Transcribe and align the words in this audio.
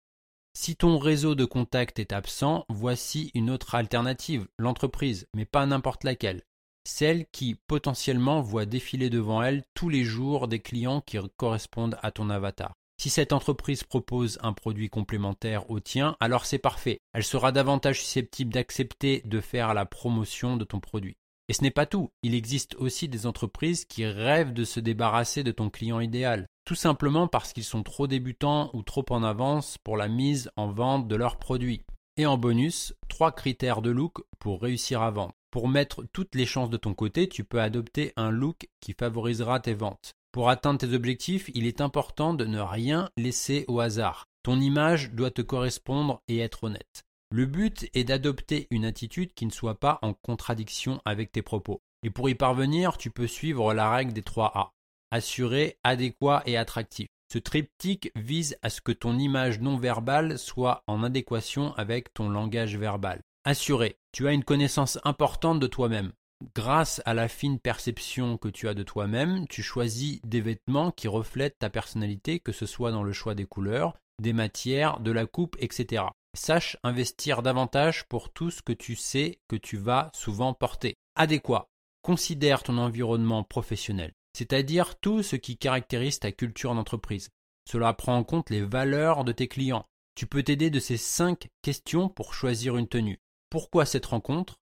Si 0.53 0.75
ton 0.75 0.97
réseau 0.97 1.35
de 1.35 1.45
contacts 1.45 1.99
est 1.99 2.11
absent, 2.11 2.65
voici 2.69 3.31
une 3.33 3.49
autre 3.49 3.75
alternative, 3.75 4.47
l'entreprise, 4.57 5.27
mais 5.35 5.45
pas 5.45 5.65
n'importe 5.65 6.03
laquelle. 6.03 6.43
Celle 6.85 7.25
qui 7.27 7.55
potentiellement 7.67 8.41
voit 8.41 8.65
défiler 8.65 9.09
devant 9.09 9.43
elle 9.43 9.63
tous 9.73 9.89
les 9.89 10.03
jours 10.03 10.47
des 10.47 10.59
clients 10.59 11.01
qui 11.01 11.17
correspondent 11.37 11.97
à 12.01 12.11
ton 12.11 12.29
avatar. 12.29 12.73
Si 12.99 13.09
cette 13.09 13.31
entreprise 13.31 13.83
propose 13.83 14.39
un 14.41 14.51
produit 14.51 14.89
complémentaire 14.89 15.69
au 15.69 15.79
tien, 15.79 16.17
alors 16.19 16.45
c'est 16.45 16.59
parfait. 16.59 16.99
Elle 17.13 17.23
sera 17.23 17.53
davantage 17.53 18.01
susceptible 18.01 18.51
d'accepter 18.51 19.21
de 19.23 19.39
faire 19.39 19.73
la 19.73 19.85
promotion 19.85 20.57
de 20.57 20.65
ton 20.65 20.81
produit. 20.81 21.15
Et 21.49 21.53
ce 21.53 21.63
n'est 21.63 21.71
pas 21.71 21.87
tout. 21.87 22.11
Il 22.21 22.35
existe 22.35 22.75
aussi 22.75 23.09
des 23.09 23.25
entreprises 23.25 23.83
qui 23.83 24.05
rêvent 24.05 24.53
de 24.53 24.63
se 24.63 24.79
débarrasser 24.79 25.43
de 25.43 25.51
ton 25.51 25.71
client 25.71 25.99
idéal, 25.99 26.47
tout 26.63 26.75
simplement 26.75 27.27
parce 27.27 27.53
qu'ils 27.53 27.63
sont 27.63 27.81
trop 27.81 28.05
débutants 28.05 28.69
ou 28.73 28.83
trop 28.83 29.05
en 29.09 29.23
avance 29.23 29.79
pour 29.83 29.97
la 29.97 30.07
mise 30.07 30.51
en 30.55 30.71
vente 30.71 31.07
de 31.07 31.15
leurs 31.15 31.37
produits. 31.37 31.81
Et 32.17 32.27
en 32.27 32.37
bonus, 32.37 32.93
trois 33.07 33.31
critères 33.31 33.81
de 33.81 33.89
look 33.89 34.21
pour 34.37 34.61
réussir 34.61 35.01
à 35.01 35.09
vendre. 35.09 35.33
Pour 35.49 35.67
mettre 35.67 36.05
toutes 36.13 36.35
les 36.35 36.45
chances 36.45 36.69
de 36.69 36.77
ton 36.77 36.93
côté, 36.93 37.27
tu 37.27 37.43
peux 37.43 37.59
adopter 37.59 38.13
un 38.15 38.29
look 38.29 38.67
qui 38.79 38.93
favorisera 38.93 39.59
tes 39.59 39.73
ventes. 39.73 40.13
Pour 40.31 40.49
atteindre 40.49 40.79
tes 40.79 40.93
objectifs, 40.93 41.49
il 41.55 41.65
est 41.65 41.81
important 41.81 42.35
de 42.35 42.45
ne 42.45 42.59
rien 42.59 43.09
laisser 43.17 43.65
au 43.67 43.79
hasard. 43.79 44.25
Ton 44.43 44.59
image 44.59 45.11
doit 45.13 45.31
te 45.31 45.41
correspondre 45.41 46.21
et 46.27 46.37
être 46.37 46.65
honnête. 46.65 47.03
Le 47.31 47.45
but 47.45 47.87
est 47.93 48.05
d'adopter 48.05 48.67
une 48.71 48.85
attitude 48.85 49.35
qui 49.35 49.45
ne 49.45 49.51
soit 49.51 49.79
pas 49.79 49.99
en 50.01 50.13
contradiction 50.13 50.99
avec 51.05 51.31
tes 51.31 51.43
propos. 51.43 51.83
Et 52.01 52.09
pour 52.09 52.27
y 52.27 52.33
parvenir, 52.33 52.97
tu 52.97 53.11
peux 53.11 53.27
suivre 53.27 53.75
la 53.75 53.91
règle 53.91 54.13
des 54.13 54.23
3 54.23 54.51
A. 54.55 54.71
Assuré, 55.11 55.77
adéquat 55.83 56.41
et 56.47 56.57
attractif. 56.57 57.07
Ce 57.31 57.37
triptyque 57.37 58.11
vise 58.15 58.57
à 58.63 58.71
ce 58.71 58.81
que 58.81 58.91
ton 58.91 59.19
image 59.19 59.59
non 59.59 59.77
verbale 59.77 60.39
soit 60.39 60.83
en 60.87 61.03
adéquation 61.03 61.75
avec 61.75 62.11
ton 62.15 62.29
langage 62.29 62.75
verbal. 62.75 63.21
Assuré, 63.45 63.97
tu 64.11 64.27
as 64.27 64.33
une 64.33 64.43
connaissance 64.43 64.97
importante 65.03 65.59
de 65.59 65.67
toi-même. 65.67 66.11
Grâce 66.55 66.99
à 67.05 67.13
la 67.13 67.27
fine 67.27 67.59
perception 67.59 68.37
que 68.37 68.47
tu 68.47 68.67
as 68.67 68.73
de 68.73 68.81
toi-même, 68.81 69.47
tu 69.47 69.61
choisis 69.61 70.19
des 70.23 70.41
vêtements 70.41 70.91
qui 70.91 71.07
reflètent 71.07 71.59
ta 71.59 71.69
personnalité, 71.69 72.39
que 72.39 72.53
ce 72.53 72.65
soit 72.65 72.91
dans 72.91 73.03
le 73.03 73.13
choix 73.13 73.35
des 73.35 73.45
couleurs, 73.45 73.95
des 74.19 74.33
matières, 74.33 74.99
de 74.99 75.11
la 75.11 75.27
coupe, 75.27 75.57
etc. 75.59 76.05
Sache 76.39 76.77
investir 76.83 77.41
davantage 77.41 78.05
pour 78.05 78.31
tout 78.31 78.49
ce 78.49 78.61
que 78.61 78.71
tu 78.71 78.95
sais 78.95 79.41
que 79.49 79.57
tu 79.57 79.75
vas 79.75 80.09
souvent 80.13 80.53
porter. 80.53 80.95
Adéquat. 81.15 81.67
Considère 82.01 82.63
ton 82.63 82.77
environnement 82.77 83.43
professionnel, 83.43 84.13
c'est-à-dire 84.31 84.97
tout 85.01 85.21
ce 85.21 85.35
qui 85.35 85.57
caractérise 85.57 86.21
ta 86.21 86.31
culture 86.31 86.73
d'entreprise. 86.73 87.29
Cela 87.69 87.93
prend 87.93 88.15
en 88.15 88.23
compte 88.23 88.51
les 88.51 88.61
valeurs 88.61 89.25
de 89.25 89.33
tes 89.33 89.49
clients. 89.49 89.85
Tu 90.15 90.27
peux 90.27 90.41
t'aider 90.41 90.69
de 90.69 90.79
ces 90.79 90.95
cinq 90.95 91.49
questions 91.61 92.07
pour 92.07 92.33
choisir 92.33 92.77
une 92.77 92.87
tenue. 92.87 93.19
Pourquoi 93.49 93.85
cette 93.85 94.05
rencontre? 94.05 94.61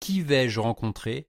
Qui 0.00 0.22
vais-je 0.22 0.58
rencontrer? 0.58 1.28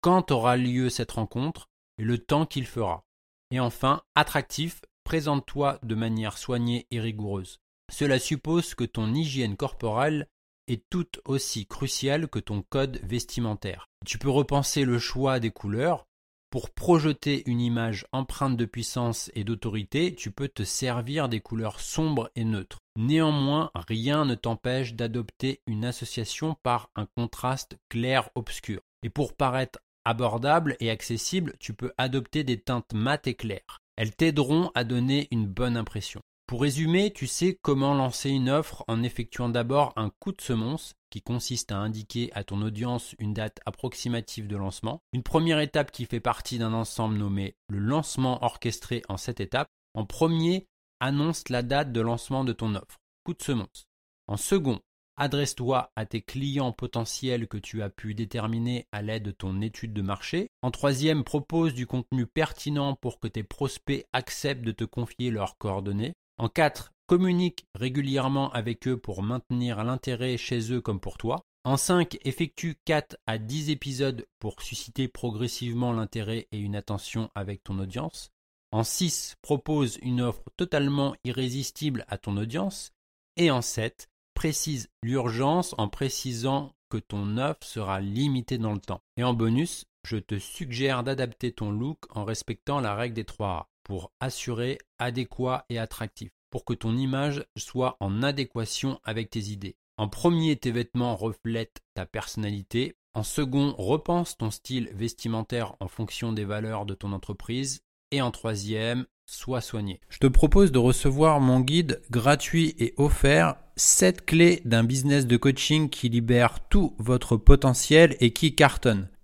Quand 0.00 0.32
aura 0.32 0.56
lieu 0.56 0.90
cette 0.90 1.12
rencontre? 1.12 1.68
Et 1.98 2.02
le 2.02 2.18
temps 2.18 2.44
qu'il 2.44 2.66
fera? 2.66 3.04
Et 3.52 3.60
enfin, 3.60 4.02
attractif, 4.16 4.80
présente-toi 5.04 5.78
de 5.84 5.94
manière 5.94 6.38
soignée 6.38 6.88
et 6.90 6.98
rigoureuse. 6.98 7.60
Cela 7.90 8.18
suppose 8.18 8.74
que 8.74 8.84
ton 8.84 9.14
hygiène 9.14 9.56
corporelle 9.56 10.28
est 10.68 10.84
tout 10.90 11.08
aussi 11.24 11.66
cruciale 11.66 12.28
que 12.28 12.38
ton 12.38 12.62
code 12.62 13.00
vestimentaire. 13.02 13.86
Tu 14.06 14.18
peux 14.18 14.30
repenser 14.30 14.84
le 14.84 14.98
choix 14.98 15.40
des 15.40 15.50
couleurs. 15.50 16.04
Pour 16.50 16.70
projeter 16.70 17.42
une 17.46 17.60
image 17.60 18.06
empreinte 18.12 18.56
de 18.56 18.64
puissance 18.64 19.30
et 19.34 19.44
d'autorité, 19.44 20.14
tu 20.14 20.30
peux 20.30 20.48
te 20.48 20.62
servir 20.62 21.28
des 21.28 21.40
couleurs 21.40 21.80
sombres 21.80 22.30
et 22.36 22.44
neutres. 22.44 22.78
Néanmoins, 22.96 23.70
rien 23.74 24.24
ne 24.24 24.34
t'empêche 24.34 24.94
d'adopter 24.94 25.60
une 25.66 25.84
association 25.84 26.56
par 26.62 26.90
un 26.96 27.06
contraste 27.16 27.76
clair-obscur. 27.90 28.80
Et 29.02 29.10
pour 29.10 29.34
paraître 29.34 29.78
abordable 30.06 30.76
et 30.80 30.90
accessible, 30.90 31.54
tu 31.60 31.74
peux 31.74 31.92
adopter 31.98 32.44
des 32.44 32.58
teintes 32.58 32.94
mates 32.94 33.26
et 33.26 33.34
claires. 33.34 33.78
Elles 33.96 34.16
t'aideront 34.16 34.70
à 34.74 34.84
donner 34.84 35.28
une 35.30 35.46
bonne 35.46 35.76
impression. 35.76 36.22
Pour 36.48 36.62
résumer, 36.62 37.12
tu 37.12 37.26
sais 37.26 37.58
comment 37.60 37.92
lancer 37.92 38.30
une 38.30 38.48
offre 38.48 38.82
en 38.88 39.02
effectuant 39.02 39.50
d'abord 39.50 39.92
un 39.96 40.08
coup 40.08 40.32
de 40.32 40.40
semonce 40.40 40.94
qui 41.10 41.20
consiste 41.20 41.72
à 41.72 41.76
indiquer 41.76 42.30
à 42.32 42.42
ton 42.42 42.62
audience 42.62 43.14
une 43.18 43.34
date 43.34 43.60
approximative 43.66 44.48
de 44.48 44.56
lancement. 44.56 45.02
Une 45.12 45.22
première 45.22 45.60
étape 45.60 45.90
qui 45.90 46.06
fait 46.06 46.20
partie 46.20 46.56
d'un 46.56 46.72
ensemble 46.72 47.18
nommé 47.18 47.54
le 47.68 47.78
lancement 47.80 48.42
orchestré 48.42 49.02
en 49.10 49.18
sept 49.18 49.40
étapes. 49.40 49.68
En 49.92 50.06
premier, 50.06 50.66
annonce 51.00 51.50
la 51.50 51.62
date 51.62 51.92
de 51.92 52.00
lancement 52.00 52.44
de 52.44 52.54
ton 52.54 52.74
offre. 52.74 52.96
Coup 53.24 53.34
de 53.34 53.42
semonce. 53.42 53.86
En 54.26 54.38
second, 54.38 54.80
adresse-toi 55.18 55.92
à 55.96 56.06
tes 56.06 56.22
clients 56.22 56.72
potentiels 56.72 57.46
que 57.46 57.58
tu 57.58 57.82
as 57.82 57.90
pu 57.90 58.14
déterminer 58.14 58.86
à 58.90 59.02
l'aide 59.02 59.24
de 59.24 59.32
ton 59.32 59.60
étude 59.60 59.92
de 59.92 60.00
marché. 60.00 60.48
En 60.62 60.70
troisième, 60.70 61.24
propose 61.24 61.74
du 61.74 61.86
contenu 61.86 62.26
pertinent 62.26 62.94
pour 62.94 63.20
que 63.20 63.28
tes 63.28 63.42
prospects 63.42 64.06
acceptent 64.14 64.64
de 64.64 64.72
te 64.72 64.84
confier 64.84 65.30
leurs 65.30 65.58
coordonnées. 65.58 66.14
En 66.38 66.48
4, 66.48 66.92
communique 67.06 67.66
régulièrement 67.74 68.52
avec 68.52 68.86
eux 68.86 68.96
pour 68.96 69.24
maintenir 69.24 69.82
l'intérêt 69.82 70.36
chez 70.36 70.72
eux 70.72 70.80
comme 70.80 71.00
pour 71.00 71.18
toi. 71.18 71.44
En 71.64 71.76
5, 71.76 72.16
effectue 72.24 72.76
4 72.84 73.16
à 73.26 73.38
10 73.38 73.70
épisodes 73.70 74.24
pour 74.38 74.62
susciter 74.62 75.08
progressivement 75.08 75.92
l'intérêt 75.92 76.46
et 76.52 76.58
une 76.58 76.76
attention 76.76 77.28
avec 77.34 77.64
ton 77.64 77.80
audience. 77.80 78.30
En 78.70 78.84
6, 78.84 79.34
propose 79.42 79.98
une 80.02 80.20
offre 80.20 80.44
totalement 80.56 81.16
irrésistible 81.24 82.04
à 82.08 82.18
ton 82.18 82.36
audience. 82.36 82.92
Et 83.36 83.50
en 83.50 83.60
7, 83.60 84.08
précise 84.34 84.88
l'urgence 85.02 85.74
en 85.76 85.88
précisant 85.88 86.72
que 86.88 86.98
ton 86.98 87.36
offre 87.36 87.66
sera 87.66 88.00
limitée 88.00 88.58
dans 88.58 88.72
le 88.72 88.80
temps. 88.80 89.02
Et 89.16 89.24
en 89.24 89.34
bonus, 89.34 89.86
je 90.04 90.16
te 90.16 90.38
suggère 90.38 91.04
d'adapter 91.04 91.52
ton 91.52 91.70
look 91.70 91.98
en 92.10 92.24
respectant 92.24 92.80
la 92.80 92.94
règle 92.94 93.14
des 93.14 93.24
3 93.24 93.48
A 93.48 93.68
pour 93.82 94.12
assurer 94.20 94.78
adéquat 94.98 95.64
et 95.70 95.78
attractif, 95.78 96.30
pour 96.50 96.64
que 96.64 96.74
ton 96.74 96.96
image 96.96 97.44
soit 97.56 97.96
en 98.00 98.22
adéquation 98.22 99.00
avec 99.04 99.30
tes 99.30 99.44
idées. 99.46 99.76
En 99.96 100.08
premier, 100.08 100.56
tes 100.56 100.70
vêtements 100.70 101.16
reflètent 101.16 101.80
ta 101.94 102.06
personnalité. 102.06 102.96
En 103.14 103.22
second, 103.24 103.74
repense 103.76 104.36
ton 104.36 104.50
style 104.50 104.90
vestimentaire 104.94 105.74
en 105.80 105.88
fonction 105.88 106.32
des 106.32 106.44
valeurs 106.44 106.86
de 106.86 106.94
ton 106.94 107.12
entreprise. 107.12 107.82
Et 108.10 108.22
en 108.22 108.30
troisième, 108.30 109.06
sois 109.26 109.60
soigné. 109.60 110.00
Je 110.08 110.18
te 110.18 110.26
propose 110.26 110.72
de 110.72 110.78
recevoir 110.78 111.40
mon 111.40 111.60
guide 111.60 112.00
gratuit 112.10 112.74
et 112.78 112.94
offert 112.96 113.56
7 113.76 114.24
clés 114.24 114.62
d'un 114.64 114.84
business 114.84 115.26
de 115.26 115.36
coaching 115.36 115.90
qui 115.90 116.08
libère 116.08 116.60
tout 116.68 116.94
votre 116.98 117.36
potentiel 117.36 118.16
et 118.20 118.32
qui 118.32 118.54
cartonne. 118.54 119.08